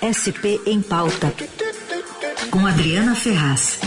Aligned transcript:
SP 0.00 0.58
em 0.66 0.80
Pauta, 0.80 1.30
com 2.50 2.66
Adriana 2.66 3.14
Ferraz. 3.14 3.78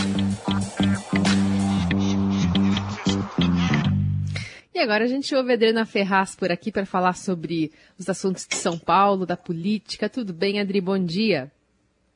E 4.72 4.78
agora 4.78 5.04
a 5.04 5.08
gente 5.08 5.34
ouve 5.34 5.50
a 5.50 5.54
Adriana 5.54 5.84
Ferraz 5.84 6.36
por 6.36 6.52
aqui 6.52 6.70
para 6.70 6.86
falar 6.86 7.14
sobre 7.16 7.72
os 7.98 8.08
assuntos 8.08 8.46
de 8.46 8.54
São 8.54 8.78
Paulo, 8.78 9.26
da 9.26 9.36
política. 9.36 10.08
Tudo 10.08 10.32
bem, 10.32 10.60
Adri? 10.60 10.80
Bom 10.80 11.04
dia. 11.04 11.50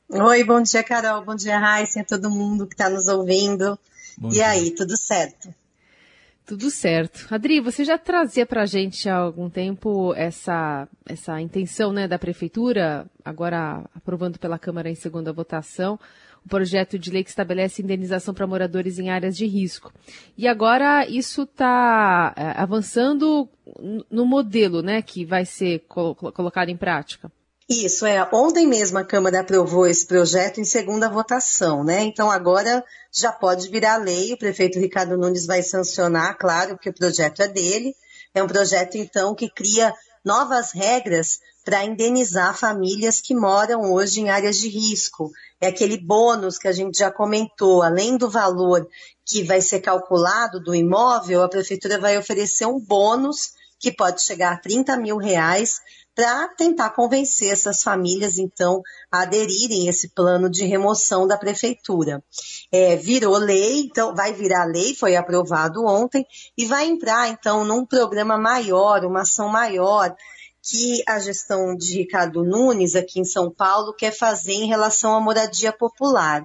Oi, 0.09 0.45
bom 0.45 0.63
dia, 0.63 0.85
Carol. 0.85 1.25
Bom 1.25 1.35
dia, 1.35 1.59
Raíssa, 1.59 2.01
a 2.01 2.05
todo 2.05 2.31
mundo 2.31 2.67
que 2.67 2.75
está 2.75 2.89
nos 2.89 3.09
ouvindo. 3.09 3.79
Bom 4.17 4.29
e 4.29 4.35
dia. 4.35 4.49
aí, 4.49 4.71
tudo 4.71 4.97
certo? 4.97 5.53
Tudo 6.49 6.71
certo. 6.71 7.27
Adri, 7.31 7.61
você 7.61 7.85
já 7.85 7.99
trazia 7.99 8.47
para 8.47 8.63
a 8.63 8.67
gente 8.67 9.07
há 9.07 9.17
algum 9.17 9.51
tempo 9.51 10.15
essa, 10.15 10.89
essa 11.05 11.39
intenção 11.43 11.93
né, 11.93 12.09
da 12.09 12.19
Prefeitura, 12.19 13.07
agora 13.23 13.85
aprovando 13.95 14.39
pela 14.39 14.59
Câmara 14.59 14.89
em 14.89 14.95
segunda 14.95 15.31
votação, 15.31 16.01
o 16.43 16.49
projeto 16.49 16.99
de 16.99 17.11
lei 17.11 17.23
que 17.23 17.29
estabelece 17.29 17.83
indenização 17.83 18.33
para 18.33 18.47
moradores 18.47 18.99
em 18.99 19.11
áreas 19.11 19.37
de 19.37 19.45
risco. 19.45 19.93
E 20.39 20.49
agora 20.49 21.07
isso 21.07 21.43
está 21.43 22.33
é, 22.35 22.59
avançando 22.59 23.47
no 24.11 24.25
modelo 24.25 24.81
né, 24.81 25.03
que 25.03 25.27
vai 25.27 25.45
ser 25.45 25.81
colocado 25.81 26.71
em 26.71 26.79
prática. 26.79 27.31
Isso, 27.69 28.07
é. 28.07 28.27
Ontem 28.33 28.67
mesmo 28.67 28.97
a 28.97 29.05
Câmara 29.05 29.41
aprovou 29.41 29.87
esse 29.87 30.07
projeto 30.07 30.59
em 30.59 30.65
segunda 30.65 31.11
votação, 31.11 31.85
né? 31.85 32.03
Então 32.03 32.31
agora 32.31 32.83
já 33.13 33.31
pode 33.31 33.69
virar 33.69 33.99
lei, 33.99 34.33
o 34.33 34.39
prefeito 34.39 34.79
Ricardo 34.79 35.19
Nunes 35.19 35.45
vai 35.45 35.63
sancionar, 35.63 36.39
claro, 36.39 36.77
porque 36.77 36.89
o 36.89 36.95
projeto 36.95 37.43
é 37.43 37.49
dele. 37.49 37.95
É 38.35 38.43
um 38.43 38.47
projeto, 38.47 38.97
então, 38.97 39.35
que 39.35 39.51
cria 39.51 39.93
novas 40.25 40.73
regras 40.73 41.41
para 41.63 41.85
indenizar 41.85 42.57
famílias 42.57 43.21
que 43.21 43.35
moram 43.35 43.93
hoje 43.93 44.21
em 44.21 44.31
áreas 44.31 44.57
de 44.57 44.69
risco. 44.69 45.31
É 45.61 45.67
aquele 45.67 45.99
bônus 45.99 46.57
que 46.57 46.69
a 46.69 46.73
gente 46.73 46.99
já 46.99 47.11
comentou, 47.11 47.83
além 47.83 48.17
do 48.17 48.31
valor 48.31 48.89
que 49.27 49.43
vai 49.43 49.61
ser 49.61 49.81
calculado 49.81 50.59
do 50.59 50.75
imóvel, 50.75 51.43
a 51.43 51.49
prefeitura 51.49 51.99
vai 51.99 52.17
oferecer 52.17 52.65
um 52.65 52.81
bônus 52.81 53.53
que 53.79 53.93
pode 53.93 54.23
chegar 54.23 54.53
a 54.53 54.57
30 54.57 54.97
mil 54.97 55.19
reais 55.19 55.81
para 56.19 56.49
tentar 56.49 56.91
convencer 56.91 57.53
essas 57.53 57.81
famílias, 57.81 58.39
então, 58.39 58.83
a 59.09 59.23
aderirem 59.23 59.87
a 59.87 59.91
esse 59.91 60.09
plano 60.09 60.51
de 60.51 60.67
remoção 60.67 61.29
da 61.29 61.39
prefeitura. 61.39 62.21
É, 62.73 62.97
virou 62.97 63.39
lei, 63.39 63.83
então 63.83 64.17
vai 64.17 64.33
virar 64.33 64.65
lei, 64.65 64.97
foi 64.97 65.15
aprovado 65.15 65.87
ontem, 65.87 66.27
e 66.57 66.67
vai 66.67 66.89
entrar, 66.89 67.29
então, 67.29 67.65
num 67.65 67.87
programa 67.87 68.37
maior, 68.37 69.05
uma 69.05 69.21
ação 69.21 69.49
maior, 69.49 70.13
que 70.61 71.05
a 71.07 71.21
gestão 71.21 71.77
de 71.77 71.99
Ricardo 71.99 72.43
Nunes, 72.43 72.97
aqui 72.97 73.21
em 73.21 73.25
São 73.25 73.49
Paulo, 73.49 73.95
quer 73.95 74.11
fazer 74.11 74.55
em 74.55 74.67
relação 74.67 75.15
à 75.15 75.21
moradia 75.21 75.73
popular. 75.73 76.43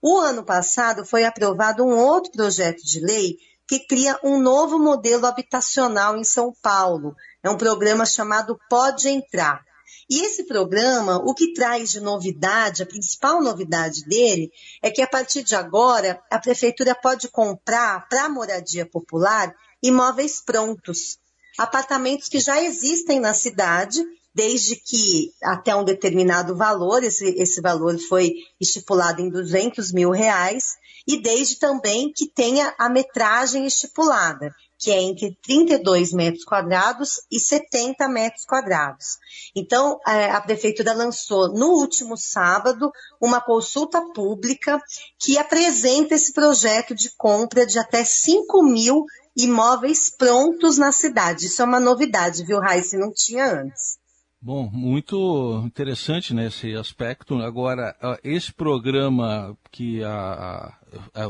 O 0.00 0.18
ano 0.18 0.44
passado 0.44 1.04
foi 1.04 1.24
aprovado 1.24 1.82
um 1.82 1.98
outro 1.98 2.30
projeto 2.30 2.80
de 2.84 3.00
lei 3.00 3.34
que 3.66 3.80
cria 3.80 4.16
um 4.22 4.40
novo 4.40 4.78
modelo 4.78 5.26
habitacional 5.26 6.16
em 6.16 6.22
São 6.22 6.54
Paulo, 6.62 7.16
é 7.46 7.50
um 7.50 7.56
programa 7.56 8.04
chamado 8.04 8.58
Pode 8.68 9.08
Entrar. 9.08 9.64
E 10.10 10.20
esse 10.24 10.44
programa, 10.44 11.18
o 11.18 11.32
que 11.32 11.52
traz 11.52 11.92
de 11.92 12.00
novidade, 12.00 12.82
a 12.82 12.86
principal 12.86 13.40
novidade 13.40 14.04
dele, 14.04 14.50
é 14.82 14.90
que 14.90 15.00
a 15.00 15.06
partir 15.06 15.44
de 15.44 15.54
agora 15.54 16.20
a 16.28 16.40
prefeitura 16.40 16.92
pode 16.92 17.28
comprar 17.28 18.08
para 18.08 18.24
a 18.24 18.28
moradia 18.28 18.84
popular 18.84 19.54
imóveis 19.80 20.40
prontos, 20.40 21.18
apartamentos 21.56 22.28
que 22.28 22.40
já 22.40 22.60
existem 22.60 23.20
na 23.20 23.32
cidade, 23.32 24.04
desde 24.34 24.74
que 24.74 25.32
até 25.40 25.74
um 25.74 25.84
determinado 25.84 26.56
valor, 26.56 27.04
esse, 27.04 27.28
esse 27.38 27.60
valor 27.60 27.96
foi 28.08 28.34
estipulado 28.60 29.22
em 29.22 29.30
200 29.30 29.92
mil 29.92 30.10
reais, 30.10 30.74
e 31.06 31.22
desde 31.22 31.60
também 31.60 32.12
que 32.12 32.26
tenha 32.26 32.74
a 32.76 32.88
metragem 32.88 33.66
estipulada 33.66 34.52
que 34.78 34.90
é 34.90 35.00
entre 35.00 35.36
32 35.42 36.12
metros 36.12 36.44
quadrados 36.44 37.20
e 37.30 37.40
70 37.40 38.08
metros 38.08 38.44
quadrados. 38.44 39.18
Então, 39.54 39.98
é, 40.06 40.30
a 40.30 40.40
prefeitura 40.40 40.92
lançou 40.92 41.52
no 41.52 41.68
último 41.68 42.16
sábado 42.16 42.90
uma 43.20 43.40
consulta 43.40 44.00
pública 44.12 44.80
que 45.18 45.38
apresenta 45.38 46.14
esse 46.14 46.32
projeto 46.32 46.94
de 46.94 47.10
compra 47.16 47.66
de 47.66 47.78
até 47.78 48.04
5 48.04 48.62
mil 48.62 49.04
imóveis 49.36 50.10
prontos 50.16 50.78
na 50.78 50.92
cidade. 50.92 51.46
Isso 51.46 51.60
é 51.62 51.64
uma 51.64 51.80
novidade, 51.80 52.44
viu, 52.44 52.58
Raíssa? 52.58 52.96
Não 52.96 53.12
tinha 53.12 53.60
antes. 53.60 53.98
Bom, 54.40 54.70
muito 54.72 55.62
interessante 55.64 56.32
nesse 56.32 56.72
né, 56.72 56.78
aspecto. 56.78 57.34
Agora, 57.36 57.96
esse 58.22 58.52
programa 58.52 59.56
que 59.72 60.04
a, 60.04 60.12
a, 60.12 60.74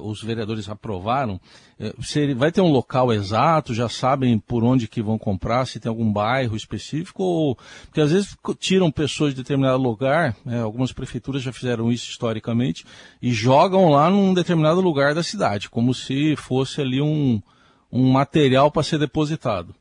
os 0.03 0.23
vereadores 0.23 0.69
aprovaram, 0.69 1.41
é, 1.79 1.93
vai 2.35 2.51
ter 2.51 2.61
um 2.61 2.71
local 2.71 3.13
exato? 3.13 3.75
Já 3.75 3.89
sabem 3.89 4.39
por 4.39 4.65
onde 4.65 4.89
que 4.89 5.03
vão 5.03 5.19
comprar? 5.19 5.67
Se 5.67 5.81
tem 5.81 5.89
algum 5.89 6.13
bairro 6.13 6.57
específico? 6.57 7.23
Ou, 7.23 7.59
porque 7.85 8.01
às 8.01 8.13
vezes 8.13 8.37
tiram 8.59 8.91
pessoas 8.91 9.35
de 9.35 9.43
determinado 9.43 9.83
lugar, 9.83 10.37
né, 10.45 10.63
algumas 10.63 10.93
prefeituras 10.93 11.43
já 11.43 11.53
fizeram 11.53 11.91
isso 11.91 12.11
historicamente, 12.11 12.85
e 13.21 13.33
jogam 13.33 13.91
lá 13.91 14.11
num 14.11 14.35
determinado 14.35 14.81
lugar 14.81 15.15
da 15.15 15.23
cidade, 15.23 15.71
como 15.71 15.95
se 15.95 16.37
fosse 16.37 16.81
ali 16.81 17.01
um, 17.01 17.41
um 17.91 18.11
material 18.11 18.71
para 18.71 18.83
ser 18.83 18.99
depositado. 18.99 19.75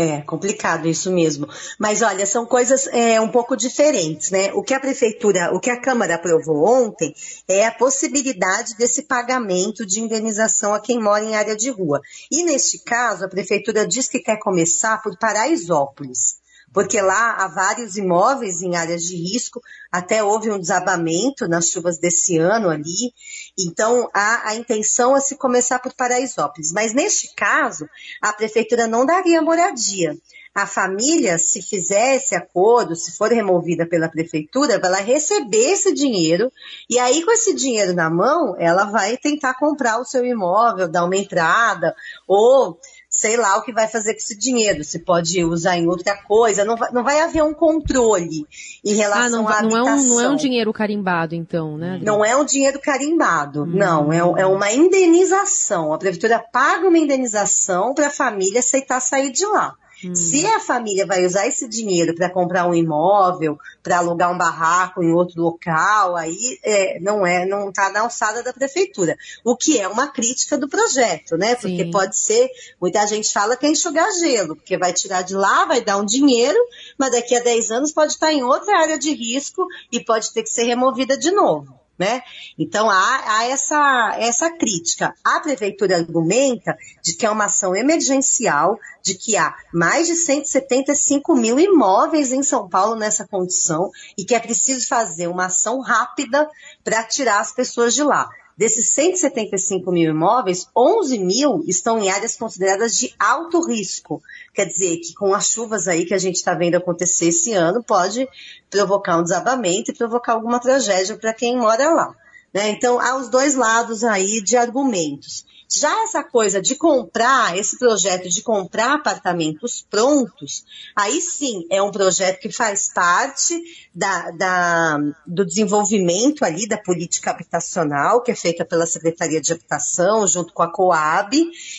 É 0.00 0.20
complicado 0.20 0.86
isso 0.86 1.10
mesmo. 1.10 1.48
Mas 1.76 2.02
olha, 2.02 2.24
são 2.24 2.46
coisas 2.46 2.86
é, 2.86 3.20
um 3.20 3.26
pouco 3.26 3.56
diferentes, 3.56 4.30
né? 4.30 4.52
O 4.52 4.62
que 4.62 4.72
a 4.72 4.78
prefeitura, 4.78 5.52
o 5.52 5.58
que 5.58 5.70
a 5.70 5.80
Câmara 5.80 6.14
aprovou 6.14 6.64
ontem 6.64 7.12
é 7.48 7.66
a 7.66 7.72
possibilidade 7.72 8.76
desse 8.76 9.02
pagamento 9.02 9.84
de 9.84 9.98
indenização 9.98 10.72
a 10.72 10.78
quem 10.78 11.02
mora 11.02 11.24
em 11.24 11.34
área 11.34 11.56
de 11.56 11.68
rua. 11.68 12.00
E 12.30 12.44
neste 12.44 12.78
caso, 12.78 13.24
a 13.24 13.28
prefeitura 13.28 13.84
diz 13.84 14.08
que 14.08 14.20
quer 14.20 14.38
começar 14.38 15.02
por 15.02 15.18
Paraisópolis 15.18 16.38
porque 16.72 17.00
lá 17.00 17.36
há 17.38 17.48
vários 17.48 17.96
imóveis 17.96 18.62
em 18.62 18.76
áreas 18.76 19.02
de 19.02 19.16
risco, 19.16 19.60
até 19.90 20.22
houve 20.22 20.50
um 20.50 20.58
desabamento 20.58 21.48
nas 21.48 21.68
chuvas 21.68 21.98
desse 21.98 22.38
ano 22.38 22.68
ali, 22.68 23.12
então 23.58 24.08
a, 24.12 24.50
a 24.50 24.54
intenção 24.54 25.16
é 25.16 25.20
se 25.20 25.36
começar 25.36 25.78
por 25.78 25.94
Paraisópolis. 25.94 26.72
Mas 26.72 26.92
neste 26.92 27.34
caso, 27.34 27.88
a 28.22 28.32
prefeitura 28.32 28.86
não 28.86 29.06
daria 29.06 29.42
moradia. 29.42 30.16
A 30.54 30.66
família, 30.66 31.38
se 31.38 31.62
fizer 31.62 32.16
esse 32.16 32.34
acordo, 32.34 32.96
se 32.96 33.16
for 33.16 33.30
removida 33.30 33.86
pela 33.86 34.08
prefeitura, 34.08 34.80
vai 34.80 35.04
receber 35.04 35.72
esse 35.72 35.94
dinheiro 35.94 36.50
e 36.90 36.98
aí 36.98 37.24
com 37.24 37.30
esse 37.30 37.54
dinheiro 37.54 37.94
na 37.94 38.10
mão, 38.10 38.56
ela 38.58 38.86
vai 38.86 39.16
tentar 39.16 39.54
comprar 39.54 40.00
o 40.00 40.04
seu 40.04 40.24
imóvel, 40.24 40.88
dar 40.88 41.04
uma 41.04 41.16
entrada 41.16 41.94
ou 42.26 42.76
sei 43.18 43.36
lá 43.36 43.56
o 43.56 43.62
que 43.62 43.72
vai 43.72 43.88
fazer 43.88 44.12
com 44.12 44.20
esse 44.20 44.38
dinheiro, 44.38 44.84
se 44.84 45.00
pode 45.00 45.44
usar 45.44 45.76
em 45.76 45.88
outra 45.88 46.16
coisa, 46.22 46.64
não 46.64 46.76
vai, 46.76 46.92
não 46.92 47.02
vai 47.02 47.20
haver 47.20 47.42
um 47.42 47.52
controle 47.52 48.46
em 48.84 48.94
relação 48.94 49.24
ah, 49.24 49.28
não, 49.42 49.48
à 49.48 49.62
não 49.62 49.76
habitação. 49.76 49.90
É 49.90 49.96
um, 49.96 50.06
não 50.06 50.20
é 50.20 50.28
um 50.28 50.36
dinheiro 50.36 50.72
carimbado, 50.72 51.34
então, 51.34 51.76
né? 51.76 51.98
Não 52.00 52.24
é 52.24 52.36
um 52.36 52.44
dinheiro 52.44 52.78
carimbado, 52.78 53.64
hum. 53.64 53.66
não, 53.66 54.12
é, 54.12 54.18
é 54.18 54.46
uma 54.46 54.70
indenização. 54.70 55.92
A 55.92 55.98
prefeitura 55.98 56.38
paga 56.38 56.86
uma 56.86 56.96
indenização 56.96 57.92
para 57.92 58.06
a 58.06 58.10
família 58.10 58.60
aceitar 58.60 59.00
sair 59.00 59.32
de 59.32 59.44
lá. 59.46 59.74
Hum. 60.04 60.14
Se 60.14 60.46
a 60.46 60.60
família 60.60 61.06
vai 61.06 61.24
usar 61.24 61.46
esse 61.46 61.68
dinheiro 61.68 62.14
para 62.14 62.30
comprar 62.30 62.66
um 62.66 62.74
imóvel, 62.74 63.58
para 63.82 63.98
alugar 63.98 64.32
um 64.32 64.38
barraco 64.38 65.02
em 65.02 65.12
outro 65.12 65.42
local, 65.42 66.16
aí 66.16 66.58
é, 66.62 67.00
não 67.00 67.26
é, 67.26 67.44
não 67.46 67.70
está 67.70 67.90
na 67.90 68.00
alçada 68.00 68.42
da 68.42 68.52
prefeitura. 68.52 69.16
O 69.44 69.56
que 69.56 69.78
é 69.78 69.88
uma 69.88 70.08
crítica 70.08 70.56
do 70.56 70.68
projeto, 70.68 71.36
né? 71.36 71.54
Porque 71.54 71.84
Sim. 71.84 71.90
pode 71.90 72.18
ser, 72.18 72.48
muita 72.80 73.06
gente 73.06 73.32
fala 73.32 73.56
que 73.56 73.66
é 73.66 73.70
enxugar 73.70 74.10
gelo, 74.20 74.56
porque 74.56 74.76
vai 74.76 74.92
tirar 74.92 75.22
de 75.22 75.34
lá, 75.34 75.64
vai 75.64 75.80
dar 75.80 75.96
um 75.96 76.04
dinheiro, 76.04 76.58
mas 76.98 77.12
daqui 77.12 77.34
a 77.34 77.40
10 77.40 77.70
anos 77.70 77.92
pode 77.92 78.12
estar 78.12 78.32
em 78.32 78.42
outra 78.42 78.80
área 78.80 78.98
de 78.98 79.12
risco 79.12 79.66
e 79.90 80.00
pode 80.00 80.32
ter 80.32 80.42
que 80.42 80.50
ser 80.50 80.64
removida 80.64 81.16
de 81.16 81.30
novo 81.30 81.77
né? 81.98 82.22
Então 82.58 82.88
há, 82.88 83.22
há, 83.26 83.44
essa, 83.44 84.16
essa 84.18 84.50
crítica. 84.50 85.14
A 85.24 85.40
prefeitura 85.40 85.96
argumenta 85.96 86.76
de 87.02 87.14
que 87.14 87.26
é 87.26 87.30
uma 87.30 87.46
ação 87.46 87.74
emergencial, 87.74 88.78
de 89.02 89.14
que 89.14 89.36
há 89.36 89.54
mais 89.72 90.06
de 90.06 90.14
175 90.14 91.34
mil 91.34 91.58
imóveis 91.58 92.32
em 92.32 92.42
São 92.42 92.68
Paulo 92.68 92.94
nessa 92.94 93.26
condição 93.26 93.90
e 94.16 94.24
que 94.24 94.34
é 94.34 94.40
preciso 94.40 94.86
fazer 94.86 95.26
uma 95.26 95.46
ação 95.46 95.80
rápida 95.80 96.48
para 96.84 97.02
tirar 97.02 97.40
as 97.40 97.52
pessoas 97.52 97.94
de 97.94 98.02
lá. 98.02 98.28
Desses 98.58 98.92
175 98.92 99.92
mil 99.92 100.10
imóveis, 100.10 100.66
11 100.76 101.16
mil 101.20 101.62
estão 101.68 101.96
em 102.00 102.10
áreas 102.10 102.34
consideradas 102.34 102.96
de 102.96 103.14
alto 103.16 103.64
risco. 103.64 104.20
Quer 104.52 104.64
dizer 104.64 104.96
que 104.96 105.14
com 105.14 105.32
as 105.32 105.46
chuvas 105.46 105.86
aí 105.86 106.04
que 106.04 106.12
a 106.12 106.18
gente 106.18 106.34
está 106.34 106.54
vendo 106.54 106.74
acontecer 106.74 107.28
esse 107.28 107.52
ano, 107.52 107.84
pode 107.84 108.28
provocar 108.68 109.16
um 109.16 109.22
desabamento 109.22 109.92
e 109.92 109.94
provocar 109.94 110.32
alguma 110.32 110.58
tragédia 110.58 111.16
para 111.16 111.32
quem 111.32 111.56
mora 111.56 111.88
lá. 111.94 112.16
Né? 112.52 112.70
Então, 112.70 112.98
há 113.00 113.16
os 113.16 113.28
dois 113.28 113.54
lados 113.54 114.04
aí 114.04 114.40
de 114.40 114.56
argumentos. 114.56 115.44
Já 115.70 116.02
essa 116.02 116.24
coisa 116.24 116.62
de 116.62 116.74
comprar, 116.76 117.56
esse 117.58 117.78
projeto 117.78 118.26
de 118.30 118.40
comprar 118.40 118.94
apartamentos 118.94 119.84
prontos, 119.90 120.64
aí 120.96 121.20
sim 121.20 121.66
é 121.70 121.82
um 121.82 121.90
projeto 121.90 122.40
que 122.40 122.50
faz 122.50 122.90
parte 122.90 123.62
da, 123.94 124.30
da, 124.30 124.98
do 125.26 125.44
desenvolvimento 125.44 126.42
ali 126.42 126.66
da 126.66 126.78
política 126.78 127.32
habitacional, 127.32 128.22
que 128.22 128.30
é 128.30 128.34
feita 128.34 128.64
pela 128.64 128.86
Secretaria 128.86 129.42
de 129.42 129.52
Habitação, 129.52 130.26
junto 130.26 130.54
com 130.54 130.62
a 130.62 130.72
Coab, 130.72 131.36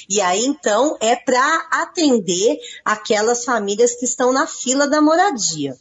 e 0.08 0.22
aí 0.22 0.46
então 0.46 0.96
é 1.02 1.16
para 1.16 1.68
atender 1.72 2.60
aquelas 2.86 3.44
famílias 3.44 3.96
que 3.96 4.06
estão 4.06 4.32
na 4.32 4.46
fila 4.46 4.88
da 4.88 5.02
moradia. 5.02 5.76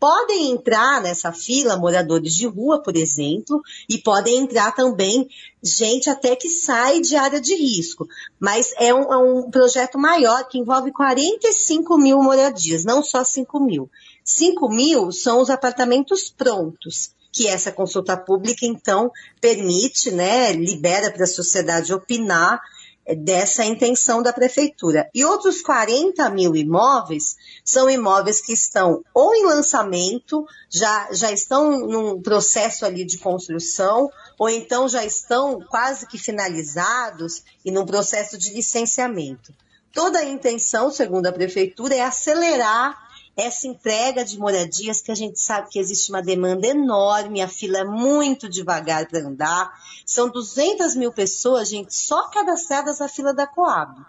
Podem 0.00 0.50
entrar 0.50 1.02
nessa 1.02 1.30
fila 1.30 1.76
moradores 1.76 2.34
de 2.34 2.46
rua, 2.46 2.82
por 2.82 2.96
exemplo, 2.96 3.60
e 3.86 3.98
podem 3.98 4.38
entrar 4.38 4.74
também 4.74 5.28
gente 5.62 6.08
até 6.08 6.34
que 6.34 6.48
sai 6.48 7.00
de 7.00 7.16
área 7.16 7.38
de 7.38 7.54
risco. 7.54 8.08
Mas 8.40 8.72
é 8.78 8.94
um, 8.94 9.12
é 9.12 9.18
um 9.18 9.50
projeto 9.50 9.98
maior 9.98 10.48
que 10.48 10.58
envolve 10.58 10.90
45 10.90 11.98
mil 11.98 12.22
moradias, 12.22 12.82
não 12.82 13.02
só 13.02 13.22
5 13.22 13.60
mil. 13.60 13.90
5 14.24 14.68
mil 14.70 15.12
são 15.12 15.38
os 15.40 15.50
apartamentos 15.50 16.30
prontos 16.30 17.12
que 17.32 17.46
essa 17.46 17.70
consulta 17.70 18.16
pública, 18.16 18.66
então, 18.66 19.12
permite, 19.40 20.10
né, 20.10 20.52
libera 20.52 21.12
para 21.12 21.24
a 21.24 21.28
sociedade 21.28 21.92
opinar 21.92 22.60
dessa 23.16 23.64
intenção 23.64 24.22
da 24.22 24.32
prefeitura. 24.32 25.08
E 25.14 25.24
outros 25.24 25.62
40 25.62 26.28
mil 26.30 26.54
imóveis 26.54 27.36
são 27.64 27.88
imóveis 27.88 28.40
que 28.40 28.52
estão 28.52 29.04
ou 29.12 29.34
em 29.34 29.44
lançamento, 29.44 30.46
já, 30.68 31.08
já 31.12 31.32
estão 31.32 31.86
num 31.86 32.20
processo 32.20 32.84
ali 32.84 33.04
de 33.04 33.18
construção, 33.18 34.10
ou 34.38 34.48
então 34.48 34.88
já 34.88 35.04
estão 35.04 35.60
quase 35.60 36.06
que 36.06 36.18
finalizados 36.18 37.42
e 37.64 37.70
num 37.70 37.86
processo 37.86 38.38
de 38.38 38.52
licenciamento. 38.52 39.52
Toda 39.92 40.20
a 40.20 40.24
intenção, 40.24 40.90
segundo 40.90 41.26
a 41.26 41.32
prefeitura, 41.32 41.94
é 41.96 42.02
acelerar 42.02 43.09
essa 43.40 43.66
entrega 43.66 44.24
de 44.24 44.38
moradias 44.38 45.00
que 45.00 45.10
a 45.10 45.14
gente 45.14 45.40
sabe 45.40 45.70
que 45.70 45.78
existe 45.78 46.10
uma 46.10 46.22
demanda 46.22 46.66
enorme, 46.66 47.40
a 47.40 47.48
fila 47.48 47.78
é 47.78 47.84
muito 47.84 48.48
devagar 48.48 49.08
para 49.08 49.26
andar. 49.26 49.72
São 50.04 50.28
200 50.28 50.94
mil 50.94 51.12
pessoas, 51.12 51.68
gente, 51.68 51.94
só 51.94 52.28
cadastradas 52.28 52.98
na 52.98 53.08
fila 53.08 53.32
da 53.32 53.46
Coab. 53.46 54.00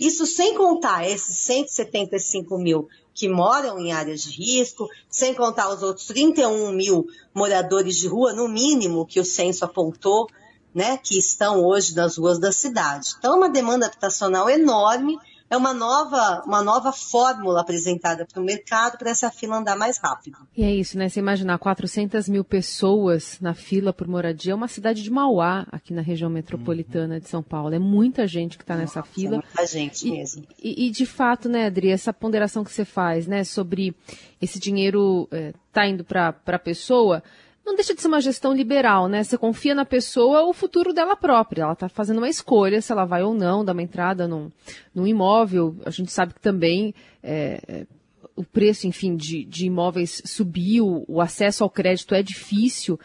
Isso 0.00 0.26
sem 0.26 0.54
contar 0.54 1.08
esses 1.08 1.36
175 1.38 2.56
mil 2.56 2.88
que 3.12 3.28
moram 3.28 3.78
em 3.80 3.92
áreas 3.92 4.22
de 4.22 4.30
risco, 4.30 4.88
sem 5.10 5.34
contar 5.34 5.68
os 5.70 5.82
outros 5.82 6.06
31 6.06 6.70
mil 6.70 7.04
moradores 7.34 7.96
de 7.96 8.06
rua, 8.06 8.32
no 8.32 8.48
mínimo, 8.48 9.04
que 9.04 9.18
o 9.18 9.24
censo 9.24 9.64
apontou, 9.64 10.28
né, 10.72 10.96
que 10.96 11.18
estão 11.18 11.64
hoje 11.64 11.96
nas 11.96 12.16
ruas 12.16 12.38
da 12.38 12.52
cidade. 12.52 13.14
Então, 13.18 13.34
é 13.34 13.36
uma 13.36 13.50
demanda 13.50 13.86
habitacional 13.86 14.48
enorme 14.48 15.18
é 15.50 15.56
uma 15.56 15.72
nova, 15.72 16.42
uma 16.46 16.62
nova 16.62 16.92
fórmula 16.92 17.60
apresentada 17.60 18.26
para 18.26 18.40
o 18.40 18.44
mercado 18.44 18.98
para 18.98 19.10
essa 19.10 19.30
fila 19.30 19.56
andar 19.56 19.76
mais 19.76 19.98
rápido. 19.98 20.38
E 20.56 20.62
é 20.62 20.74
isso, 20.74 20.98
né? 20.98 21.08
Você 21.08 21.20
imaginar 21.20 21.58
400 21.58 22.28
mil 22.28 22.44
pessoas 22.44 23.38
na 23.40 23.54
fila 23.54 23.92
por 23.92 24.06
moradia, 24.06 24.52
é 24.52 24.54
uma 24.54 24.68
cidade 24.68 25.02
de 25.02 25.10
Mauá, 25.10 25.66
aqui 25.72 25.94
na 25.94 26.02
região 26.02 26.28
metropolitana 26.28 27.18
de 27.18 27.28
São 27.28 27.42
Paulo. 27.42 27.74
É 27.74 27.78
muita 27.78 28.26
gente 28.26 28.58
que 28.58 28.64
está 28.64 28.76
nessa 28.76 29.02
fila. 29.02 29.36
É 29.36 29.38
muita 29.38 29.66
gente 29.66 30.06
e, 30.06 30.10
mesmo. 30.10 30.44
E, 30.62 30.86
e, 30.86 30.90
de 30.90 31.06
fato, 31.06 31.48
né, 31.48 31.66
Adri, 31.66 31.90
essa 31.90 32.12
ponderação 32.12 32.62
que 32.62 32.72
você 32.72 32.84
faz, 32.84 33.26
né, 33.26 33.42
sobre 33.44 33.94
esse 34.40 34.58
dinheiro 34.58 35.26
é, 35.30 35.52
tá 35.72 35.86
indo 35.86 36.04
para 36.04 36.34
a 36.46 36.58
pessoa, 36.58 37.22
não 37.68 37.76
deixa 37.76 37.94
de 37.94 38.00
ser 38.00 38.08
uma 38.08 38.20
gestão 38.20 38.52
liberal, 38.52 39.08
né? 39.08 39.22
Você 39.22 39.36
confia 39.36 39.74
na 39.74 39.84
pessoa 39.84 40.44
o 40.44 40.52
futuro 40.52 40.92
dela 40.92 41.14
própria. 41.14 41.62
Ela 41.62 41.72
está 41.74 41.88
fazendo 41.88 42.18
uma 42.18 42.28
escolha 42.28 42.80
se 42.80 42.90
ela 42.90 43.04
vai 43.04 43.22
ou 43.22 43.34
não 43.34 43.64
dar 43.64 43.72
uma 43.72 43.82
entrada 43.82 44.26
num, 44.26 44.50
num 44.94 45.06
imóvel. 45.06 45.76
A 45.84 45.90
gente 45.90 46.10
sabe 46.10 46.34
que 46.34 46.40
também 46.40 46.94
é, 47.22 47.60
é 47.68 47.86
o 48.34 48.44
preço, 48.44 48.86
enfim, 48.86 49.16
de, 49.16 49.44
de 49.44 49.66
imóveis 49.66 50.22
subiu, 50.24 51.04
o 51.08 51.20
acesso 51.20 51.64
ao 51.64 51.70
crédito 51.70 52.14
é 52.14 52.22
difícil 52.22 52.98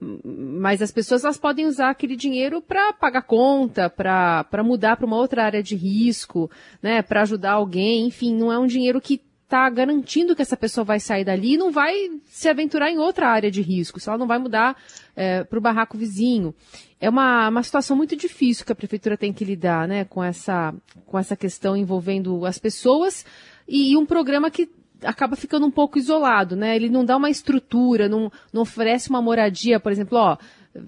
mas 0.00 0.80
as 0.80 0.90
pessoas 0.90 1.24
elas 1.24 1.36
podem 1.36 1.66
usar 1.66 1.90
aquele 1.90 2.16
dinheiro 2.16 2.62
para 2.62 2.92
pagar 2.94 3.22
conta, 3.22 3.90
para 3.90 4.62
mudar 4.64 4.96
para 4.96 5.04
uma 5.04 5.16
outra 5.16 5.44
área 5.44 5.62
de 5.62 5.76
risco, 5.76 6.50
né, 6.82 7.02
para 7.02 7.20
ajudar 7.22 7.52
alguém, 7.52 8.06
enfim, 8.06 8.34
não 8.34 8.50
é 8.50 8.58
um 8.58 8.66
dinheiro 8.66 9.00
que 9.00 9.20
está 9.50 9.68
garantindo 9.68 10.36
que 10.36 10.42
essa 10.42 10.56
pessoa 10.56 10.84
vai 10.84 11.00
sair 11.00 11.24
dali 11.24 11.54
e 11.54 11.58
não 11.58 11.72
vai 11.72 11.92
se 12.26 12.48
aventurar 12.48 12.88
em 12.88 12.98
outra 12.98 13.28
área 13.28 13.50
de 13.50 13.60
risco, 13.60 13.98
se 13.98 14.08
ela 14.08 14.16
não 14.16 14.28
vai 14.28 14.38
mudar 14.38 14.76
é, 15.16 15.42
para 15.42 15.58
o 15.58 15.60
barraco 15.60 15.98
vizinho. 15.98 16.54
É 17.00 17.10
uma, 17.10 17.48
uma 17.48 17.62
situação 17.64 17.96
muito 17.96 18.14
difícil 18.14 18.64
que 18.64 18.70
a 18.70 18.76
prefeitura 18.76 19.16
tem 19.16 19.32
que 19.32 19.44
lidar 19.44 19.88
né, 19.88 20.04
com, 20.04 20.22
essa, 20.22 20.72
com 21.04 21.18
essa 21.18 21.34
questão 21.34 21.76
envolvendo 21.76 22.46
as 22.46 22.58
pessoas 22.58 23.26
e, 23.66 23.92
e 23.92 23.96
um 23.96 24.06
programa 24.06 24.52
que 24.52 24.70
acaba 25.02 25.34
ficando 25.34 25.66
um 25.66 25.70
pouco 25.70 25.98
isolado, 25.98 26.54
né? 26.54 26.76
Ele 26.76 26.90
não 26.90 27.04
dá 27.04 27.16
uma 27.16 27.30
estrutura, 27.30 28.08
não, 28.08 28.30
não 28.52 28.62
oferece 28.62 29.08
uma 29.08 29.22
moradia, 29.22 29.80
por 29.80 29.90
exemplo, 29.90 30.18
ó, 30.18 30.36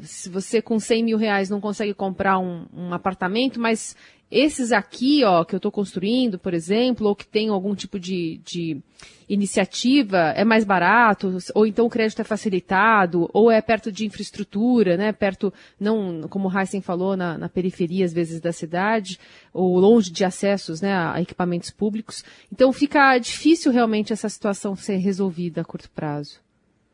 se 0.02 0.28
você 0.28 0.62
com 0.62 0.78
100 0.78 1.04
mil 1.04 1.18
reais 1.18 1.50
não 1.50 1.60
consegue 1.60 1.94
comprar 1.94 2.38
um, 2.38 2.66
um 2.72 2.92
apartamento, 2.92 3.60
mas 3.60 3.96
esses 4.32 4.72
aqui, 4.72 5.22
ó, 5.24 5.44
que 5.44 5.54
eu 5.54 5.58
estou 5.58 5.70
construindo, 5.70 6.38
por 6.38 6.54
exemplo, 6.54 7.06
ou 7.06 7.14
que 7.14 7.26
tem 7.26 7.50
algum 7.50 7.74
tipo 7.74 8.00
de, 8.00 8.40
de 8.42 8.80
iniciativa, 9.28 10.32
é 10.34 10.42
mais 10.42 10.64
barato, 10.64 11.36
ou 11.54 11.66
então 11.66 11.84
o 11.84 11.90
crédito 11.90 12.22
é 12.22 12.24
facilitado, 12.24 13.28
ou 13.34 13.50
é 13.50 13.60
perto 13.60 13.92
de 13.92 14.06
infraestrutura, 14.06 14.96
né? 14.96 15.12
Perto, 15.12 15.52
não, 15.78 16.22
como 16.30 16.48
o 16.48 16.58
Heisen 16.58 16.80
falou, 16.80 17.14
na, 17.14 17.36
na 17.36 17.48
periferia, 17.48 18.06
às 18.06 18.12
vezes, 18.14 18.40
da 18.40 18.52
cidade, 18.52 19.18
ou 19.52 19.78
longe 19.78 20.10
de 20.10 20.24
acessos 20.24 20.80
né, 20.80 20.94
a 20.94 21.20
equipamentos 21.20 21.70
públicos. 21.70 22.24
Então 22.50 22.72
fica 22.72 23.18
difícil 23.18 23.70
realmente 23.70 24.14
essa 24.14 24.30
situação 24.30 24.74
ser 24.74 24.96
resolvida 24.96 25.60
a 25.60 25.64
curto 25.64 25.90
prazo. 25.90 26.40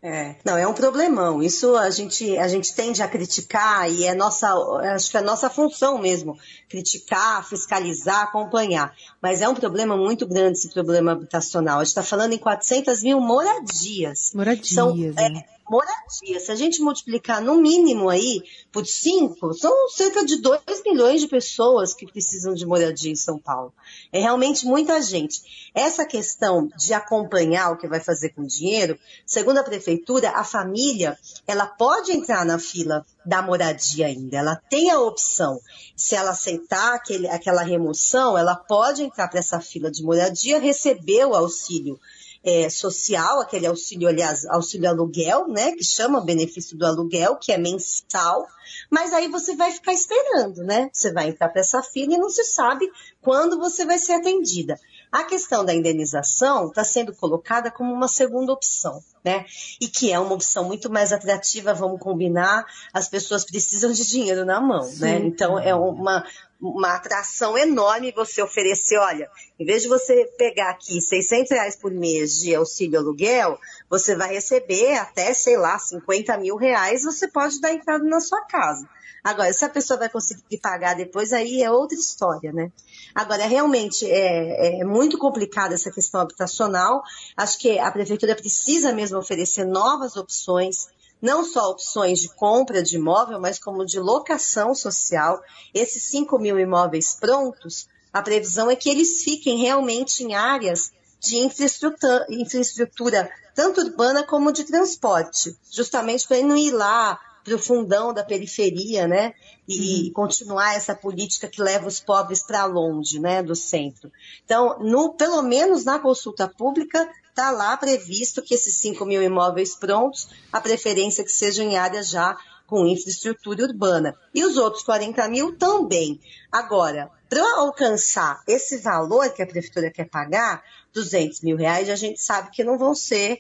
É, 0.01 0.37
não, 0.45 0.57
é 0.57 0.67
um 0.67 0.73
problemão. 0.73 1.43
Isso 1.43 1.75
a 1.77 1.91
gente, 1.91 2.37
a 2.39 2.47
gente 2.47 2.73
tende 2.73 3.03
a 3.03 3.09
criticar 3.09 3.91
e 3.91 4.05
é 4.05 4.15
nossa, 4.15 4.49
acho 4.95 5.11
que 5.11 5.17
é 5.17 5.21
nossa 5.21 5.51
função 5.51 5.99
mesmo, 5.99 6.39
criticar, 6.69 7.45
fiscalizar, 7.45 8.23
acompanhar. 8.23 8.95
Mas 9.21 9.43
é 9.43 9.49
um 9.49 9.55
problema 9.55 9.97
muito 9.97 10.25
grande 10.27 10.59
esse 10.59 10.71
problema 10.71 11.13
habitacional. 11.13 11.81
A 11.81 11.85
gente 11.85 11.89
está 11.89 12.03
falando 12.03 12.33
em 12.33 12.39
400 12.39 13.03
mil 13.03 13.21
moradias. 13.21 14.33
Moradias, 14.35 14.69
São, 14.69 14.97
é, 15.17 15.29
né? 15.31 15.45
Moradia. 15.71 16.41
Se 16.41 16.51
a 16.51 16.55
gente 16.55 16.81
multiplicar 16.81 17.41
no 17.41 17.57
mínimo 17.57 18.09
aí 18.09 18.43
por 18.73 18.87
cinco, 18.87 19.55
são 19.55 19.89
cerca 19.89 20.25
de 20.25 20.37
2 20.37 20.61
milhões 20.87 21.21
de 21.21 21.29
pessoas 21.29 21.95
que 21.95 22.11
precisam 22.11 22.55
de 22.55 22.67
moradia 22.67 23.11
em 23.11 23.17
São 23.17 23.39
Paulo. 23.39 23.73
É 24.13 24.21
realmente 24.21 24.67
muita 24.67 25.01
gente. 25.03 25.71
Essa 25.75 26.05
questão 26.05 26.69
de 26.77 26.93
acompanhar 26.93 27.71
o 27.71 27.77
que 27.77 27.89
vai 27.89 28.01
fazer 28.01 28.31
com 28.31 28.43
o 28.43 28.47
dinheiro, 28.47 28.99
segundo 29.27 29.59
a 29.59 29.63
prefeitura, 29.63 30.31
a 30.31 30.45
família, 30.45 31.19
ela 31.47 31.67
pode 31.67 32.13
entrar 32.13 32.45
na 32.45 32.59
fila 32.59 33.05
da 33.25 33.43
moradia 33.43 34.07
ainda. 34.07 34.39
Ela 34.39 34.57
tem 34.71 34.91
a 34.91 35.01
opção. 35.01 35.61
Se 35.97 36.15
ela 36.15 36.31
aceitar 36.31 36.95
aquele, 36.95 37.29
aquela 37.29 37.63
remoção, 37.63 38.39
ela 38.39 38.57
pode 38.57 39.03
entrar 39.03 39.29
para 39.29 39.41
essa 39.41 39.61
fila 39.61 39.91
de 39.91 40.03
moradia, 40.03 40.59
receber 40.59 41.27
o 41.27 41.35
auxílio 41.35 41.99
é, 42.45 42.71
social, 42.71 43.41
aquele 43.41 43.67
auxílio, 43.67 44.09
aliás, 44.09 44.47
auxílio 44.47 44.89
aluguel, 44.89 45.49
né, 45.49 45.73
que 45.73 45.85
chama 45.85 46.21
benefício 46.21 46.77
do 46.77 46.87
aluguel, 46.87 47.37
que 47.37 47.53
é 47.53 47.59
mensal, 47.59 48.47
mas 48.91 49.13
aí 49.13 49.29
você 49.29 49.57
vai 49.57 49.71
ficar 49.73 49.93
esperando, 49.93 50.63
né? 50.63 50.91
Você 50.93 51.13
vai 51.13 51.29
entrar 51.29 51.49
para 51.49 51.61
essa 51.61 51.83
fila 51.83 52.15
e 52.15 52.19
não 52.19 52.29
se 52.29 52.45
sabe 52.45 52.87
quando 53.21 53.59
você 53.59 53.85
vai 53.85 53.99
ser 53.99 54.13
atendida. 54.13 54.79
A 55.11 55.25
questão 55.25 55.65
da 55.65 55.75
indenização 55.75 56.69
está 56.69 56.85
sendo 56.85 57.15
colocada 57.15 57.71
como 57.71 57.93
uma 57.93 58.09
segunda 58.09 58.53
opção, 58.53 59.03
né? 59.25 59.47
E 59.81 59.89
que 59.89 60.13
é 60.13 60.19
uma 60.19 60.35
opção 60.35 60.65
muito 60.65 60.91
mais 60.91 61.13
atrativa, 61.13 61.73
vamos 61.73 61.99
combinar, 61.99 62.67
as 62.93 63.09
pessoas 63.09 63.45
precisam 63.45 63.91
de 63.91 64.07
dinheiro 64.07 64.45
na 64.45 64.61
mão, 64.61 64.85
né? 64.85 64.93
Sim. 64.93 65.01
né? 65.01 65.17
Então 65.25 65.59
é 65.59 65.75
uma, 65.75 66.25
uma 66.61 66.95
atração 66.95 67.57
enorme 67.57 68.13
você 68.13 68.43
oferecer, 68.43 68.99
olha, 68.99 69.31
em 69.59 69.65
vez 69.65 69.83
de 69.83 69.89
você 69.89 70.25
pegar 70.37 70.71
aqui 70.71 71.01
600 71.01 71.51
reais 71.53 71.77
por 71.77 71.93
mês 71.93 72.41
de 72.41 72.55
auxílio 72.55 72.99
aluguel, 72.99 73.59
você 73.89 74.17
vai 74.17 74.35
receber 74.35 74.95
até, 74.95 75.33
sei 75.33 75.57
lá, 75.57 75.79
50 75.79 76.37
mil 76.39 76.57
reais, 76.57 77.05
você 77.05 77.29
pode 77.29 77.61
dar 77.61 77.73
entrada 77.73 78.05
na 78.05 78.21
sua 78.21 78.45
casa. 78.47 78.89
Agora, 79.23 79.53
se 79.53 79.65
a 79.65 79.69
pessoa 79.69 79.99
vai 79.99 80.09
conseguir 80.09 80.59
pagar 80.59 80.95
depois, 80.95 81.33
aí 81.33 81.63
é 81.63 81.71
outra 81.71 81.97
história, 81.97 82.53
né? 82.53 82.71
Agora, 83.15 83.47
realmente 83.47 84.09
é, 84.11 84.81
é 84.81 84.85
muito 84.85 85.19
complicada 85.19 85.75
essa 85.75 85.91
questão 85.91 86.21
habitacional. 86.21 87.03
Acho 87.37 87.59
que 87.59 87.79
a 87.79 87.91
prefeitura 87.91 88.35
precisa 88.35 88.93
mesmo 88.93 89.19
oferecer 89.19 89.65
novas 89.65 90.17
opções, 90.17 90.89
não 91.21 91.45
só 91.45 91.71
opções 91.71 92.21
de 92.21 92.29
compra 92.29 92.83
de 92.83 92.97
imóvel, 92.97 93.41
mas 93.41 93.59
como 93.59 93.85
de 93.85 93.99
locação 93.99 94.75
social. 94.75 95.41
Esses 95.75 96.05
5 96.05 96.39
mil 96.39 96.59
imóveis 96.59 97.17
prontos, 97.19 97.89
a 98.13 98.23
previsão 98.23 98.71
é 98.71 98.77
que 98.77 98.89
eles 98.89 99.23
fiquem 99.23 99.59
realmente 99.59 100.23
em 100.23 100.35
áreas 100.35 100.93
de 101.21 101.39
infraestrutura, 101.39 102.27
infraestrutura 102.31 103.31
tanto 103.55 103.81
urbana 103.81 104.23
como 104.23 104.53
de 104.53 104.65
transporte, 104.65 105.57
justamente 105.71 106.27
para 106.29 106.41
não 106.43 106.57
ir 106.57 106.71
lá 106.71 107.19
para 107.45 107.57
o 107.57 107.59
fundão 107.59 108.13
da 108.13 108.23
periferia, 108.23 109.09
né? 109.09 109.35
E 109.67 110.07
uhum. 110.07 110.13
continuar 110.13 110.75
essa 110.75 110.95
política 110.95 111.49
que 111.49 111.61
leva 111.61 111.89
os 111.89 111.99
pobres 111.99 112.43
para 112.43 112.65
longe, 112.67 113.19
né, 113.19 113.43
do 113.43 113.55
centro. 113.55 114.11
Então, 114.45 114.79
no, 114.81 115.15
pelo 115.15 115.43
menos 115.43 115.85
na 115.85 115.99
consulta 115.99 116.47
pública, 116.47 117.09
está 117.39 117.53
lá 117.53 117.77
previsto 117.77 118.43
que 118.43 118.55
esses 118.55 118.75
5 118.79 119.07
mil 119.07 119.23
imóveis 119.23 119.77
prontos, 119.77 120.29
a 120.53 120.61
preferência 120.61 121.23
que 121.23 121.31
sejam 121.31 121.65
em 121.65 121.77
áreas 121.77 122.11
já 122.11 122.37
com 122.67 122.85
infraestrutura 122.85 123.63
urbana. 123.63 124.15
E 124.35 124.45
os 124.45 124.57
outros 124.57 124.83
40 124.83 125.27
mil 125.29 125.57
também. 125.57 126.21
Agora, 126.51 127.09
para 127.29 127.61
alcançar 127.61 128.43
esse 128.47 128.79
valor 128.79 129.33
que 129.33 129.41
a 129.41 129.47
prefeitura 129.47 129.91
quer 129.91 130.07
pagar, 130.07 130.65
200 130.93 131.41
mil 131.43 131.57
reais, 131.57 131.89
a 131.89 131.95
gente 131.95 132.21
sabe 132.21 132.51
que 132.51 132.65
não 132.65 132.77
vão 132.77 132.93
ser 132.93 133.39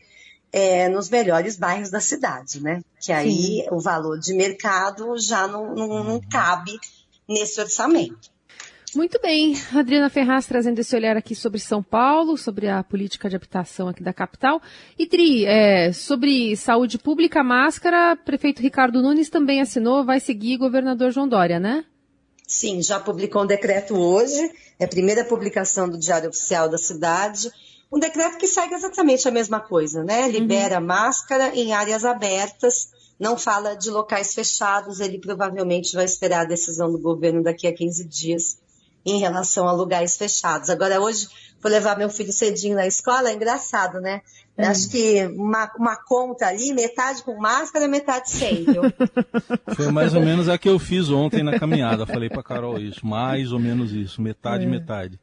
é, 0.53 0.89
nos 0.89 1.11
melhores 1.11 1.57
bairros 1.57 1.91
da 1.91 2.01
cidade, 2.01 2.63
né? 2.63 2.81
Que 3.01 3.13
aí 3.13 3.65
Sim. 3.65 3.67
o 3.73 3.81
valor 3.81 4.19
de 4.19 4.33
mercado 4.33 5.19
já 5.19 5.49
não, 5.49 5.75
não, 5.75 6.05
não 6.05 6.21
cabe 6.21 6.79
nesse 7.29 7.61
orçamento. 7.61 8.31
Muito 8.95 9.21
bem, 9.21 9.55
Adriana 9.75 10.09
Ferraz 10.09 10.47
trazendo 10.47 10.79
esse 10.79 10.97
olhar 10.97 11.17
aqui 11.17 11.35
sobre 11.35 11.61
São 11.61 11.83
Paulo, 11.83 12.39
sobre 12.39 12.69
a 12.69 12.83
política 12.83 13.29
de 13.29 13.37
habitação 13.37 13.89
aqui 13.89 14.03
da 14.03 14.13
capital. 14.13 14.63
E 14.99 15.45
é, 15.45 15.93
sobre 15.93 16.57
saúde 16.57 16.99
pública, 16.99 17.43
máscara, 17.43 18.17
prefeito 18.17 18.63
Ricardo 18.63 19.03
Nunes 19.03 19.29
também 19.29 19.61
assinou, 19.61 20.05
vai 20.05 20.21
seguir 20.21 20.57
governador 20.57 21.11
João 21.11 21.29
Dória, 21.29 21.61
né? 21.61 21.85
Sim, 22.47 22.81
já 22.83 22.99
publicou 22.99 23.43
um 23.43 23.47
decreto 23.47 23.95
hoje, 23.95 24.51
é 24.79 24.87
a 24.87 24.89
primeira 24.89 25.25
publicação 25.25 25.89
do 25.89 25.99
Diário 25.99 26.31
Oficial 26.31 26.69
da 26.69 26.79
cidade. 26.79 27.51
Um 27.93 27.99
decreto 27.99 28.39
que 28.39 28.47
segue 28.47 28.75
exatamente 28.75 29.29
a 29.29 29.31
mesma 29.31 29.61
coisa, 29.61 30.03
né? 30.03 30.29
Libera 30.29 30.79
uhum. 30.79 30.87
máscara 30.87 31.55
em 31.55 31.73
áreas 31.73 32.07
abertas, 32.07 32.89
não 33.21 33.37
fala 33.37 33.75
de 33.75 33.91
locais 33.91 34.35
fechados, 34.35 35.01
ele 35.01 35.19
provavelmente 35.19 35.95
vai 35.95 36.07
esperar 36.07 36.43
a 36.43 36.49
decisão 36.49 36.91
do 36.91 36.99
governo 36.99 37.43
daqui 37.43 37.67
a 37.67 37.75
15 37.75 38.05
dias 38.05 38.68
em 39.05 39.19
relação 39.19 39.69
a 39.69 39.73
lugares 39.73 40.17
fechados. 40.17 40.71
Agora, 40.71 41.01
hoje, 41.01 41.29
vou 41.63 41.71
levar 41.71 41.97
meu 41.97 42.11
filho 42.11 42.33
cedinho 42.33 42.77
na 42.77 42.87
escola, 42.87 43.31
é 43.31 43.35
engraçado, 43.35 44.01
né? 44.01 44.23
Hum. 44.59 44.65
Acho 44.65 44.91
que 44.91 45.27
uma, 45.27 45.71
uma 45.79 45.97
conta 45.97 46.47
ali, 46.47 46.73
metade 46.73 47.23
com 47.23 47.39
máscara, 47.39 47.87
metade 47.87 48.31
sem, 48.31 48.65
viu? 48.65 48.83
Foi 49.77 49.91
mais 49.91 50.15
ou 50.15 50.21
menos 50.21 50.49
a 50.49 50.59
que 50.59 50.69
eu 50.69 50.79
fiz 50.79 51.09
ontem 51.11 51.43
na 51.43 51.59
caminhada. 51.59 52.07
Falei 52.07 52.29
para 52.29 52.43
Carol 52.43 52.79
isso, 52.79 53.07
mais 53.07 53.53
ou 53.53 53.59
menos 53.59 53.93
isso, 53.93 54.21
metade, 54.21 54.65
é. 54.65 54.67
metade. 54.67 55.21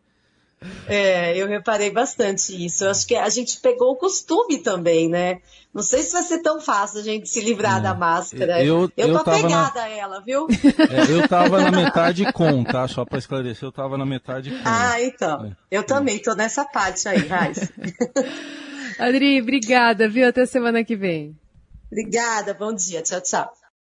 É, 0.87 1.37
eu 1.37 1.47
reparei 1.47 1.91
bastante 1.91 2.65
isso. 2.65 2.85
Eu 2.85 2.91
acho 2.91 3.05
que 3.07 3.15
a 3.15 3.29
gente 3.29 3.59
pegou 3.59 3.91
o 3.91 3.95
costume 3.95 4.57
também, 4.59 5.09
né? 5.09 5.39
Não 5.73 5.83
sei 5.83 6.01
se 6.03 6.13
vai 6.13 6.23
ser 6.23 6.41
tão 6.41 6.61
fácil 6.61 7.01
a 7.01 7.03
gente 7.03 7.27
se 7.27 7.41
livrar 7.41 7.79
é. 7.79 7.81
da 7.81 7.93
máscara. 7.93 8.63
Eu, 8.63 8.91
eu, 8.95 9.07
eu 9.07 9.13
tô 9.13 9.29
apegada 9.29 9.81
na... 9.81 9.83
a 9.83 9.89
ela, 9.89 10.21
viu? 10.21 10.47
É, 10.89 11.11
eu 11.11 11.27
tava 11.27 11.61
na 11.61 11.71
metade 11.71 12.31
com, 12.31 12.63
tá? 12.63 12.87
Só 12.87 13.03
para 13.03 13.19
esclarecer, 13.19 13.67
eu 13.67 13.71
tava 13.71 13.97
na 13.97 14.05
metade 14.05 14.51
com. 14.51 14.61
Ah, 14.63 15.01
então. 15.01 15.45
É. 15.45 15.77
Eu 15.77 15.83
também 15.83 16.17
tô 16.19 16.33
nessa 16.33 16.63
parte 16.63 17.07
aí, 17.07 17.27
Raiz. 17.27 17.71
Adri, 18.97 19.41
obrigada, 19.41 20.07
viu? 20.07 20.27
Até 20.27 20.45
semana 20.45 20.83
que 20.83 20.95
vem. 20.95 21.37
Obrigada, 21.91 22.53
bom 22.53 22.73
dia. 22.73 23.01
Tchau, 23.01 23.19
tchau. 23.21 23.64